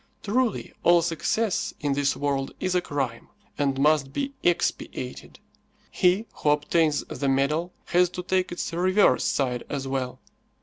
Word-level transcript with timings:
Truly, 0.23 0.73
all 0.81 1.03
success 1.03 1.75
in 1.79 1.93
this 1.93 2.17
world 2.17 2.55
is 2.59 2.73
a 2.73 2.81
crime, 2.81 3.27
and 3.55 3.77
must 3.79 4.11
be 4.11 4.33
expiated. 4.41 5.37
He 5.91 6.25
who 6.37 6.49
obtains 6.49 7.03
the 7.03 7.29
medal 7.29 7.71
has 7.85 8.09
to 8.17 8.23
take 8.23 8.51
its 8.51 8.73
reverse 8.73 9.25
side 9.25 9.63
as 9.69 9.87
well. 9.87 10.19